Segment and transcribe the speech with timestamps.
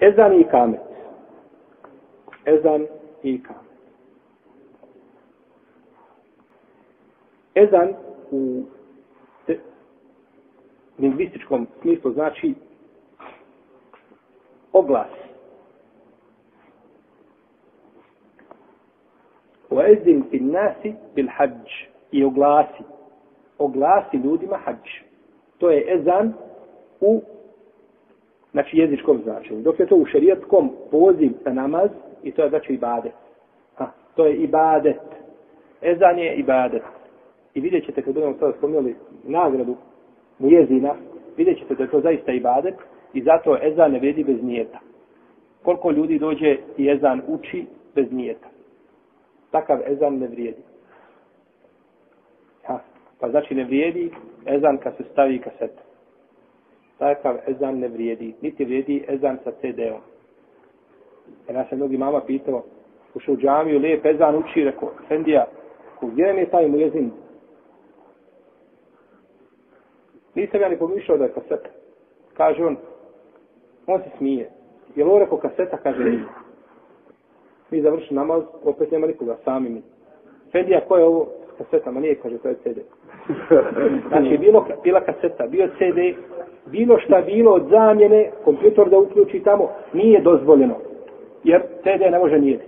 [0.00, 0.80] Ezan i kamet.
[2.44, 2.86] Ezan
[3.22, 3.62] i kamet.
[7.54, 7.94] Ezan
[8.30, 8.62] u
[9.46, 9.58] te,
[10.98, 12.54] lingvističkom smislu znači
[14.72, 15.10] oglas.
[19.70, 20.82] وَاَذِّنْ فِي النَّاسِ
[21.14, 21.68] بِالْحَجِّ
[22.12, 22.84] I oglasi.
[23.58, 24.88] Oglasi ljudima hađ.
[25.58, 26.32] To je ezan
[27.00, 27.22] u
[28.51, 29.61] znači jezičkom značenju.
[29.61, 31.89] Dok je to u šerijatskom poziv za namaz
[32.23, 33.13] i to je znači ibadet.
[33.75, 34.99] Ha, to je ibadet.
[35.81, 36.83] Ezan je ibadet.
[37.53, 39.75] I vidjet ćete kad budemo sada spomenuli nagradu
[40.39, 40.95] mu jezina,
[41.37, 42.75] vidjet ćete da je to zaista ibadet
[43.13, 44.79] i zato ezan ne vredi bez nijeta.
[45.63, 47.65] Koliko ljudi dođe i ezan uči
[47.95, 48.47] bez nijeta.
[49.51, 50.61] Takav ezan ne vrijedi.
[52.63, 52.79] Ha,
[53.19, 54.11] pa znači ne vrijedi
[54.45, 55.81] ezan kad se stavi kaseta
[57.01, 58.33] takav ezan ne vrijedi.
[58.41, 60.01] Niti vrijedi ezan sa CD-om.
[61.47, 62.63] Jer nas je mnogi mama pitao,
[63.15, 65.45] ušao u džamiju, lijep ezan uči, rekao, Fendija,
[66.01, 67.11] gdje mi je taj mujezin?
[70.35, 71.69] Nisam ja ni pomišljao da je kaseta.
[72.33, 72.77] Kaže on,
[73.87, 74.49] on se smije.
[74.95, 75.77] Je li ovo rekao kaseta?
[75.77, 76.23] Kaže, nije.
[77.71, 79.81] Mi završi namaz, opet nema nikoga, sami mi.
[80.51, 81.27] Fendija, ko je ovo?
[81.57, 82.79] Kaseta, ma nije, kaže, to je CD.
[84.09, 86.17] Znači, bilo, bila kaseta, bio CD,
[86.65, 90.75] bilo šta bilo od zamjene, kompjutor da uključi tamo, nije dozvoljeno.
[91.43, 92.65] Jer CD ne može nijeti.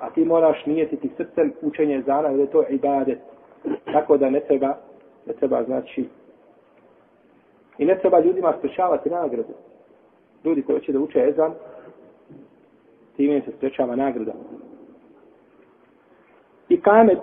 [0.00, 3.18] A ti moraš nijetiti srcem učenje zana, jer je to ibadet.
[3.92, 4.74] Tako da ne treba,
[5.26, 6.04] ne treba znači,
[7.78, 9.54] i ne treba ljudima sprečavati nagradu.
[10.44, 11.52] Ljudi koji će da uče ezan,
[13.16, 14.32] time se sprečava nagrada.
[16.68, 17.18] I kamet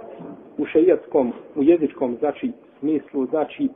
[0.58, 3.70] u šejijatskom, u jezičkom, znači, smislu, znači,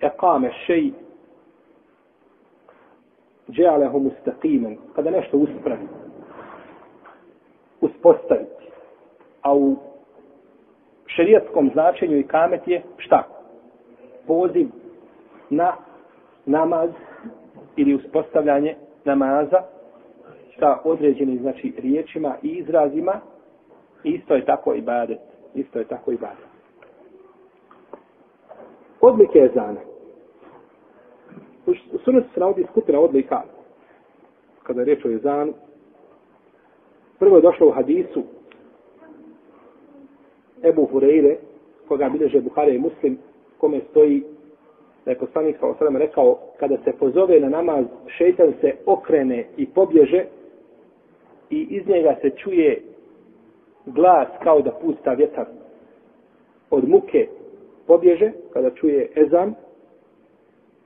[0.00, 0.92] ekame šej
[3.50, 5.88] dželehu mustaqimen kada nešto uspravi
[7.80, 8.64] uspostaviti
[9.42, 9.76] a u
[11.06, 13.22] šerijetskom značenju i kamet je šta?
[14.26, 14.68] poziv
[15.50, 15.72] na
[16.46, 16.90] namaz
[17.76, 19.62] ili uspostavljanje namaza
[20.58, 23.20] sa određenim znači riječima i izrazima
[24.04, 25.18] isto je tako i badet
[25.54, 26.53] isto je tako i badet
[29.06, 29.80] odlike ezana
[31.66, 33.42] U sunetu se navodi skupina odlika
[34.62, 35.52] kada je riječ o jezanu.
[37.18, 38.22] Prvo je došlo u hadisu
[40.62, 41.36] Ebu Hureyre,
[41.88, 43.18] koga bilježe Buhare i Muslim,
[43.58, 44.22] kome stoji
[45.04, 49.66] da je poslanik sa osrame rekao, kada se pozove na namaz, šeitan se okrene i
[49.66, 50.24] pobježe
[51.50, 52.82] i iz njega se čuje
[53.86, 55.46] glas kao da pusta vjetar
[56.70, 57.28] od muke
[57.86, 59.54] pobježe, kada čuje ezan,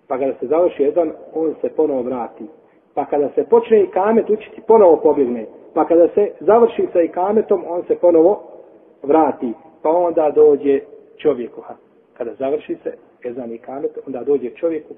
[0.09, 2.45] pa kada se završi ezan, on se ponovo vrati.
[2.95, 5.47] Pa kada se počne ikamet učiti, ponovo pobjegne.
[5.75, 8.43] Pa kada se završi sa ikametom, on se ponovo
[9.03, 9.53] vrati.
[9.83, 10.81] Pa onda dođe
[11.17, 11.61] čovjeku.
[11.61, 11.75] Ha.
[12.17, 12.93] Kada završi se
[13.25, 13.61] ezan i
[14.07, 14.95] onda dođe čovjeku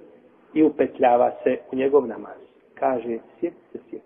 [0.54, 2.38] i upetljava se u njegov namaz.
[2.74, 4.04] Kaže, sjeti se, sjeti.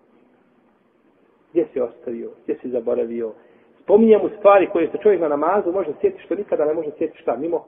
[1.51, 2.31] Gdje si ostavio?
[2.45, 3.33] Gdje si zaboravio?
[3.83, 7.19] Spominje mu stvari koje se čovjek na namazu može sjeti što nikada ne može sjeti
[7.19, 7.65] šta mimo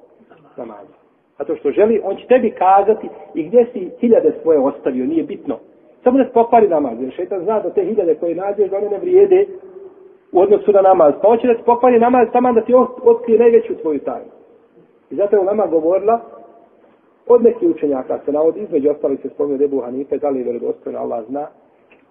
[0.56, 0.96] namaza.
[1.38, 5.58] Zato što želi, on će tebi kazati i gdje si hiljade svoje ostavio, nije bitno.
[6.04, 8.88] Samo da se pokvari namaz, jer šetan zna da te hiljade koje nađeš, da one
[8.88, 9.46] ne vrijede
[10.32, 11.14] u odnosu na namaz.
[11.22, 14.30] Pa hoće da se pokvari namaz, samo da ti otkrije najveću tvoju tajnu.
[15.10, 16.20] I zato je Ulema govorila,
[17.26, 20.98] od nekih učenjaka se navodi, između ostali se spomenu Rebu Hanife, da li je vjerodostojno,
[20.98, 21.46] Allah zna,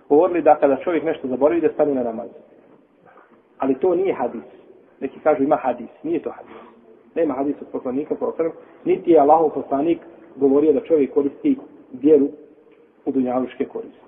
[0.09, 2.29] govorili da kada čovjek nešto zaboravi, da stane na namaz.
[3.57, 4.43] Ali to nije hadis.
[4.99, 6.74] Neki kažu ima hadis, nije to hadis.
[7.15, 8.53] Nema hadisa od poslanika, poslanik,
[8.85, 9.99] niti je Allahov poslanik
[10.35, 11.57] govorio da čovjek koristi
[11.93, 12.27] vjeru
[13.05, 14.05] u dunjaluške koriste.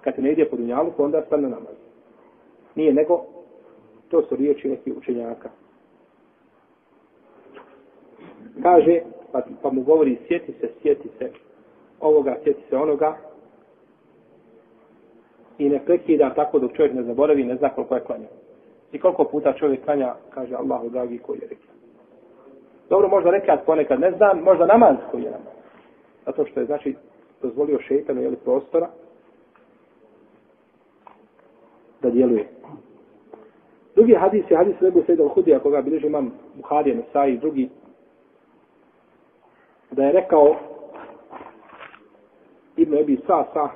[0.00, 1.74] Kad ne ide po dunjaluku, onda stane namaz.
[2.74, 3.24] Nije nego,
[4.08, 5.48] to su riječi neki učenjaka.
[8.62, 9.00] Kaže,
[9.32, 11.30] pa, pa mu govori, sjeti se, sjeti se
[12.00, 13.16] ovoga, sjeti se onoga,
[15.58, 18.30] i ne prekida tako dok čovjek ne zaboravi, ne zna koliko je klanjao.
[18.92, 21.73] I koliko puta čovjek klanja, kaže Allahu dragi koji je rekao.
[22.88, 25.54] Dobro, možda rekat ponekad ne znam, možda namaz koji je namaz.
[26.26, 26.94] Zato što je, znači,
[27.42, 28.88] dozvolio šeitanu, jeli, prostora
[32.02, 32.48] da djeluje.
[33.94, 37.68] Drugi hadis je hadis Rebu Sejda Hudija, koga bilježi imam Buharije, Nesai i drugi,
[39.90, 40.56] da je rekao
[42.76, 43.68] Ibn Ebi Sasa,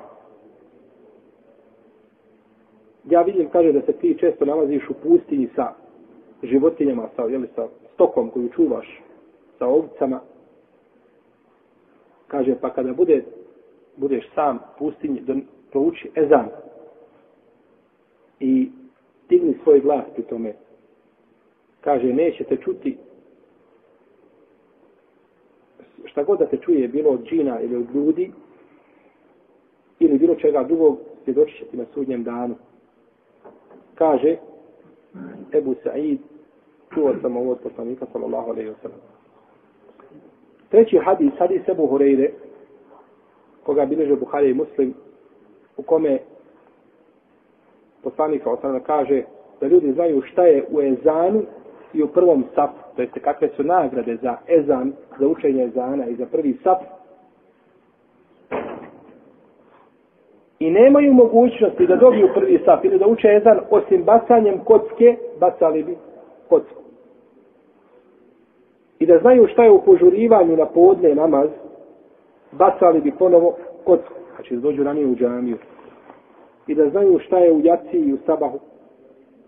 [3.05, 5.73] ja vidim, kaže da se ti često nalaziš u pustinji sa
[6.43, 7.67] životinjama, sa, jeli, sa
[7.99, 9.03] stokom koju čuvaš,
[9.59, 10.21] sa ovcama,
[12.29, 13.25] kaže, pa kada bude
[13.97, 15.35] budeš sam pustinji, da
[15.71, 16.49] prouči ezan
[18.41, 18.71] i
[19.29, 20.55] digni svoj glas pri tome.
[21.81, 22.99] Kaže, nećete čuti
[26.05, 28.33] šta god da te čuje, bilo od džina ili od ljudi,
[29.99, 32.55] ili bilo čega drugog, svjedočit će ti na sudnjem danu.
[33.95, 34.37] Kaže,
[35.53, 36.19] Ebu Sa'id,
[36.95, 39.01] čuo sam ovo od poslanika, sallallahu alaihi wa sallam.
[40.71, 42.31] Treći hadis, hadis Ebu Hureyre,
[43.65, 44.95] koga bileže Buhari i Muslim,
[45.77, 46.19] u kome
[48.03, 49.23] poslanik sallallahu kaže
[49.61, 51.43] da ljudi znaju šta je u ezanu
[51.93, 56.15] i u prvom sapu, to jeste kakve su nagrade za ezan, za učenje ezana i
[56.17, 56.79] za prvi sap,
[60.59, 65.83] i nemaju mogućnosti da dobiju prvi sap ili da uče ezan osim bacanjem kocke, bacali
[65.83, 65.97] bi
[66.49, 66.83] kocku.
[68.99, 71.49] I da znaju šta je u požurivanju na podne namaz,
[72.53, 74.15] bacali bi ponovo kocku.
[74.35, 75.59] Znači dođu ranije u džamiju.
[76.67, 78.59] I da znaju šta je u jaci i u sabahu,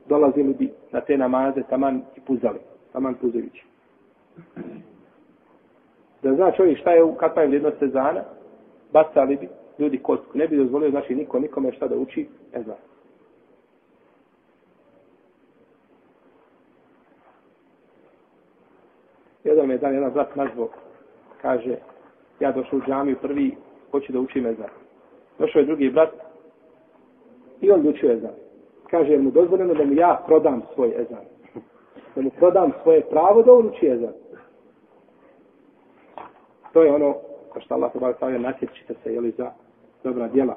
[0.09, 2.59] dolazili bi na te namaze taman i puzali.
[2.93, 3.65] Taman puzajući.
[6.23, 8.25] Da zna čovjek šta je, kakva je vrijednost sezana,
[8.93, 9.49] bacali bi
[9.79, 10.39] ljudi kocku.
[10.39, 12.90] Ne bi dozvolio, znači, niko, nikome šta da uči, ne znači.
[19.45, 20.69] Jedan me dan, jedan brat nazvao,
[21.43, 21.77] kaže,
[22.41, 23.57] ja došao u džamiju prvi,
[23.91, 24.69] hoću da učim ezan.
[25.39, 26.11] Došao je drugi brat
[27.61, 28.35] i on učio ezan.
[28.91, 31.25] Kaže, mu dozvoljeno da mu ja prodam svoj ezan.
[32.15, 34.13] Da mu prodam svoje pravo da on uči ezan.
[36.73, 37.15] To je ono,
[37.49, 39.51] ko što Allah tebara stavlja, natječite se, jeli, za
[40.05, 40.57] dobra djela.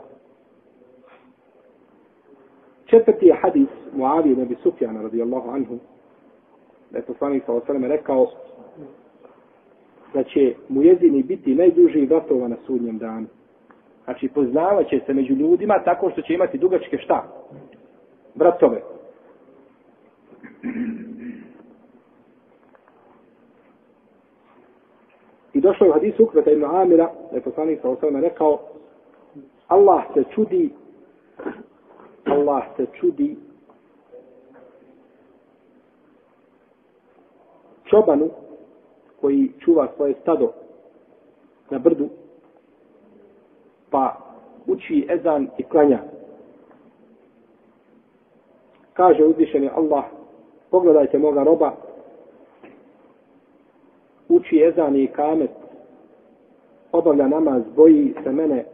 [2.86, 5.80] Četvrti je hadis Muavije nebi Sufjana, radijallahu anhu,
[6.92, 8.28] da je poslanik sa osaleme rekao
[10.14, 13.28] da će mu jezini biti najduži vatova na sudnjem danu.
[14.04, 17.24] Znači, poznavat će se među ljudima tako što će imati dugačke šta?
[18.36, 18.82] Vratove.
[25.54, 28.60] I došlo je u hadisu Ukveta ibn Amira, da je poslanik sa osvrame rekao
[29.68, 30.70] Allah se čudi
[32.26, 33.38] Allah se čudi
[37.86, 38.30] čobanu
[39.24, 40.52] koji čuva svoje stado
[41.70, 42.10] na brdu
[43.90, 44.18] pa
[44.68, 46.00] uči ezan i klanja
[48.94, 50.04] kaže uzvišeni Allah
[50.72, 51.72] pogledajte moga roba
[54.30, 55.52] uči ezan i kamet
[56.92, 58.66] obavlja namaz boji se mene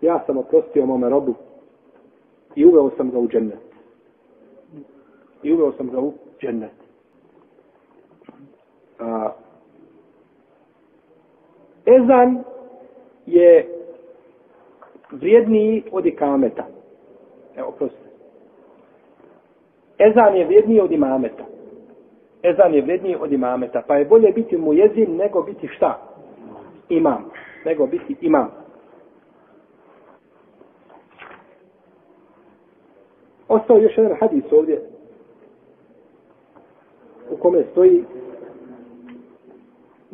[0.00, 1.34] ja sam oprostio mome robu
[2.54, 3.58] i uveo sam ga u džennet.
[5.42, 6.83] I uveo sam ga u džennet.
[8.98, 9.30] A,
[11.86, 12.44] ezan
[13.26, 13.68] je
[15.10, 16.66] vrijedniji od ikameta.
[17.56, 18.04] Evo, proste.
[19.98, 21.44] Ezan je vrijedniji od imameta.
[22.42, 23.82] Ezan je vrijedniji od imameta.
[23.86, 25.98] Pa je bolje biti mu jezin nego biti šta?
[26.88, 27.30] Imam.
[27.64, 28.50] Nego biti imam.
[33.48, 34.82] Ostao još jedan hadis ovdje
[37.30, 38.04] u kome stoji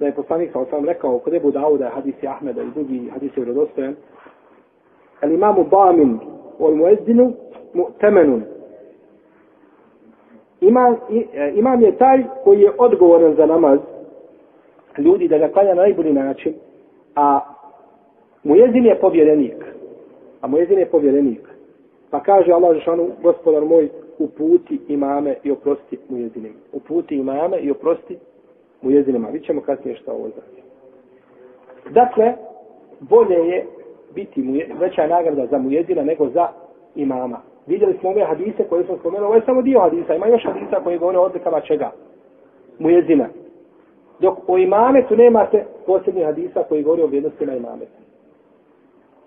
[0.00, 3.94] da je poslanik sa sam rekao kod Ebu Dauda hadisi Ahmeda i drugi hadisi vredostojan
[5.20, 6.18] al imamu bamin
[6.58, 7.32] ol muezdinu
[7.74, 8.42] mu'temenun.
[10.60, 10.96] imam,
[11.32, 13.78] e, imam je taj koji je odgovoran za namaz
[14.98, 16.54] ljudi da ga klanja na najbolji način
[17.16, 17.40] a
[18.44, 19.64] muezin je povjerenik
[20.40, 21.50] a muezin je povjerenik
[22.10, 23.88] Pa kaže Allah Žešanu, gospodar moj,
[24.18, 26.18] uputi imame i oprosti mu.
[26.72, 28.18] Uputi imame i oprosti
[28.82, 29.28] mu jezinima.
[29.28, 30.62] Vi ćemo kasnije šta ovo znači.
[31.90, 32.34] Dakle,
[33.00, 33.66] bolje je
[34.14, 36.48] biti mu veća nagrada za mujezina nego za
[36.94, 37.40] imama.
[37.66, 40.80] Vidjeli smo ove hadise koje smo spomenuli, ovo je samo dio hadisa, ima još hadisa
[40.84, 41.90] koji govore o odlikama čega?
[42.78, 43.28] Mujezina.
[44.20, 48.00] Dok o imametu nemate posebnih hadisa koji govori o vrijednostima imameta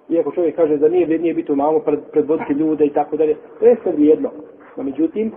[0.10, 3.36] iako čovjek kaže da nije vrijednije biti u mamu pred, predvoditi ljude i tako dalje,
[3.60, 4.30] to je sve vrijedno.
[4.78, 5.32] No, međutim,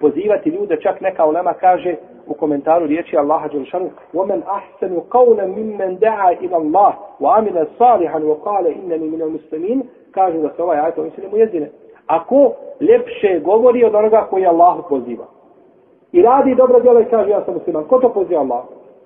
[0.00, 1.96] pozivati ljude, čak neka u nama kaže
[2.27, 8.67] u komentaru riječi Allaha Đelšanu وَمَنْ أَحْسَنُ قَوْنًا مِمَّنْ دَعَا إِلَى اللَّهِ وَعَمِلَ صَالِحًا وَقَالَ
[8.67, 11.69] إِنَّنِي مِنَ الْمُسْلِمِينَ kaže da se ovaj ajto misli mu jezine.
[12.07, 15.25] Ako lepše govori od onoga koji Allah poziva.
[16.11, 17.83] I radi dobro djelo i kaže ja sam musliman.
[17.83, 18.63] Ko to poziva Allah?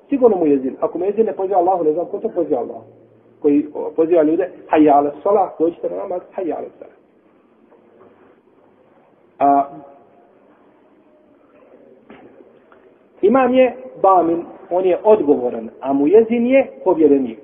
[0.09, 0.75] Sigurno mu jezin.
[0.81, 2.81] Ako mu jezin ne poziva Allah, ne znam ko to poziva Allah
[3.43, 3.65] koji
[3.95, 6.91] poziva ljude, hajja ala sola, dođite na namaz, hajja ala sola.
[9.39, 9.63] A,
[13.28, 17.38] imam je Bamin, on je odgovoran, a mu jezin je povjerenik.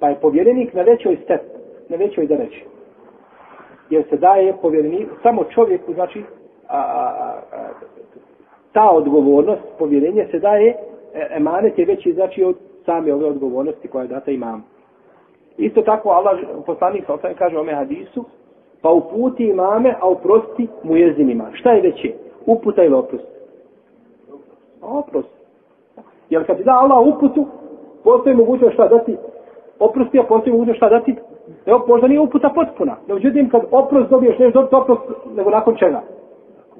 [0.00, 1.42] Pa je povjerenik na većoj step,
[1.88, 2.64] na većoj dereći.
[3.90, 6.22] Jer se daje povjerenik, samo čovjeku, znači,
[6.68, 7.68] a, a, a,
[8.72, 10.76] ta odgovornost, povjerenje se daje,
[11.14, 14.64] e, emanet je veći, znači, od same ove odgovornosti koja je data imam.
[15.58, 18.24] Isto tako, Allah, poslanik sa kaže ome hadisu,
[18.82, 21.50] pa uputi imame, a uprosti mu jezinima.
[21.52, 22.12] Šta je veće?
[22.46, 23.33] Uputa ili oprost?
[24.84, 25.28] Oprost.
[26.30, 27.46] Jer kad ti da Allah uputu,
[28.04, 29.16] postoji mogućnost šta dati
[29.78, 31.16] oprosti, a postoji mogućnost šta dati
[31.66, 32.96] Evo, možda nije uputa potpuna.
[33.06, 35.02] No, međutim, kad oprost dobiješ, nešto dobiti oprost,
[35.36, 36.00] nego nakon čega?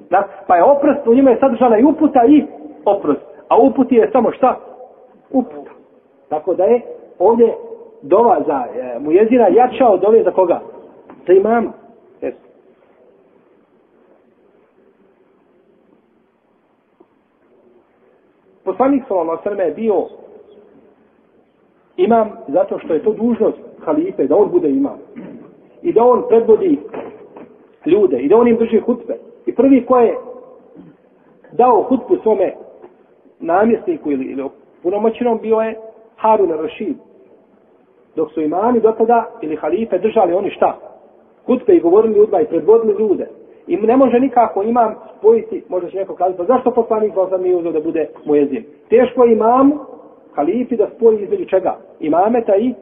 [0.09, 0.23] Da?
[0.47, 2.43] Pa je oprost, u njima je sadržana i uputa i
[2.85, 3.21] oprost.
[3.47, 4.55] A uputi je samo šta?
[5.31, 5.71] Uputa.
[6.29, 6.81] Tako da je
[7.19, 7.55] ovdje
[8.01, 10.59] dova za e, mu jezira jača od ove za koga?
[11.27, 11.71] Za imama.
[18.65, 20.05] Poslanik sallallahu alejhi je bio
[21.97, 24.97] imam zato što je to dužnost halife da on bude imam.
[25.81, 26.79] I da on predvodi
[27.85, 29.17] ljude i da on im drži hutbe.
[29.45, 30.17] I prvi ko je
[31.51, 32.53] dao hutbu svome
[33.39, 34.49] namjesniku ili, ili
[34.83, 35.77] punomoćnom bio je
[36.15, 36.95] Harun Rashid.
[38.15, 40.77] dok su imami do tada ili halife držali oni šta?
[41.45, 43.27] Hutbe i govorili ljudima i predvodili ljude
[43.67, 47.55] i ne može nikako imam spojiti možda će neko kazati pa zašto poslanik Bosan mi
[47.55, 49.75] uzeo da bude mujezin teško je imamu
[50.35, 51.75] halifi da spoji između čega?
[51.99, 52.73] Imameta i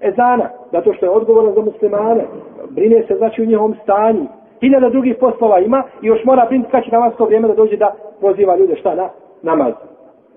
[0.00, 2.24] ezana, zato što je odgovoran za muslimane,
[2.70, 4.26] brine se znači u njihovom stanju,
[4.60, 7.94] hiljada drugih poslova ima i još mora brinuti kad će namasko vrijeme da dođe da
[8.20, 9.08] poziva ljude šta na
[9.42, 9.72] namaz.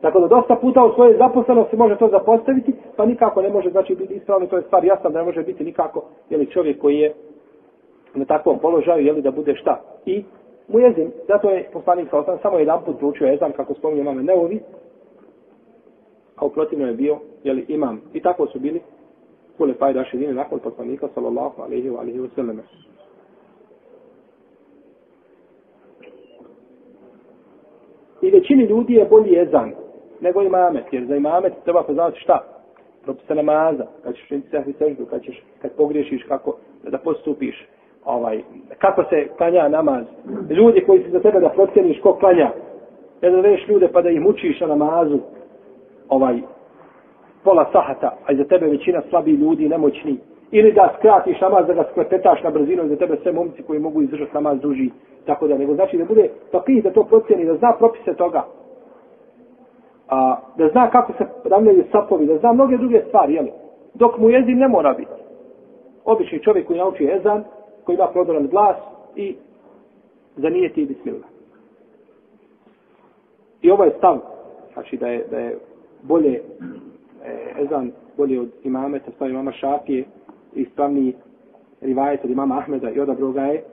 [0.01, 3.95] Tako da dosta puta u svojoj zaposlenosti može to zapostaviti, pa nikako ne može znači
[3.95, 7.13] biti ispravno, to je stvar jasna da ne može biti nikako jeli, čovjek koji je
[8.15, 9.81] na takvom položaju, jeli da bude šta.
[10.05, 10.23] I
[10.67, 14.23] mu jezim, zato je poslanik sa osam, samo jedan put proučio jezam, kako spominje mame
[14.23, 14.59] Neovi,
[16.35, 18.01] a u protivno je bio, jeli, imam.
[18.13, 18.81] I tako su bili
[19.57, 22.61] kulefaj pa je nakon poslanika sallallahu alaihi wa alaihi wa sallam.
[28.21, 29.71] I većini ljudi je bolji jezan
[30.21, 32.39] nego imamet, jer za imamet treba poznati šta?
[33.03, 37.67] Propisa namaza, kad ćeš učiniti sehvi seždu, kad, ćeš, kad pogriješiš kako da postupiš,
[38.05, 38.41] ovaj,
[38.77, 40.05] kako se klanja namaz.
[40.49, 42.51] Ljudi koji su za tebe da procjeniš ko klanja,
[43.21, 45.19] ne da veš ljude pa da ih mučiš na namazu,
[46.09, 46.39] ovaj,
[47.43, 50.17] pola sahata, a za tebe većina slabi ljudi, nemoćni,
[50.51, 54.01] ili da skratiš namaz, da ga sklepetaš na brzinu, za tebe sve momci koji mogu
[54.01, 54.89] izdržati namaz duži,
[55.25, 58.45] tako da, nego znači da bude papih da to procjeni, da zna propise toga,
[60.09, 63.45] a, da zna kako se ravljaju sapovi, da zna mnoge druge stvari, jel?
[63.93, 65.11] dok mu jezim ne mora biti.
[66.05, 67.43] Obični čovjek koji nauči jezan,
[67.85, 68.77] koji ima prodoran glas
[69.15, 69.35] i
[70.35, 71.29] zanijeti bismillah.
[73.61, 74.19] I ovaj stav,
[74.73, 75.57] znači da je, da je
[76.03, 76.41] bolje e,
[77.61, 80.05] ezan bolje od imameta, stav imama Šafije,
[80.55, 81.13] ispravni
[81.81, 83.63] rivajet od imama Ahmeda i odabro ga je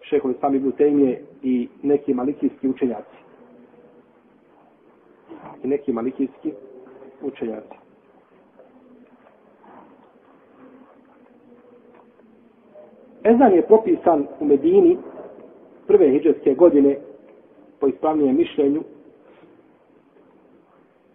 [0.00, 3.18] šehovi sami Butejmije i neki malikijski učenjaci.
[5.64, 6.52] I neki malikijski
[7.22, 7.77] učenjaci.
[13.28, 14.96] Ezan je propisan u Medini
[15.86, 16.96] prve hijđarske godine
[17.80, 18.82] po ispravnijem mišljenju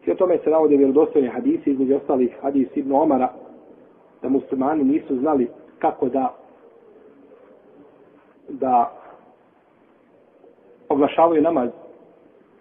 [0.05, 3.34] I o tome se navode vjerodostojne hadisi, između ostalih hadis Ibn Omara,
[4.22, 5.48] da muslimani nisu znali
[5.79, 6.36] kako da
[8.50, 8.91] da
[10.89, 11.70] oglašavaju namaz.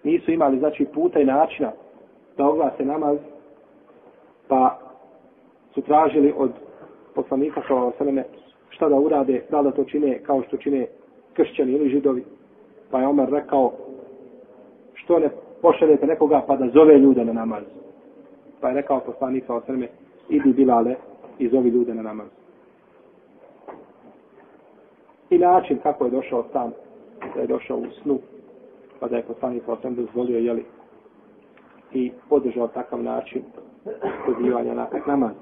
[0.02, 1.72] Nisu imali, znači, puta i načina
[2.36, 3.18] da oglase namaz,
[4.48, 4.78] pa
[5.74, 6.50] su tražili od
[7.14, 8.24] poslanika sa sveme
[8.72, 10.86] šta da urade, da da to čine kao što čine
[11.32, 12.24] kršćani ili židovi.
[12.90, 13.72] Pa je Omer rekao,
[14.94, 15.30] što ne
[15.62, 17.64] pošaljete nekoga pa da zove ljude na namaz.
[18.60, 19.88] Pa je rekao poslanik sa osrme,
[20.28, 20.94] idi Bilale
[21.38, 22.26] i zovi ljude na namaz.
[25.30, 26.72] I način kako je došao sam,
[27.34, 28.18] da je došao u snu,
[29.00, 30.64] pa da je poslanik sa osrme dozvolio, jeli,
[31.92, 33.42] i podržao takav način
[34.26, 35.32] pozivanja na namaz.